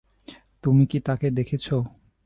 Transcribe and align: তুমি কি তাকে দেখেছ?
তুমি 0.63 0.83
কি 0.85 0.99
তাকে 0.99 1.27
দেখেছ? 1.31 1.65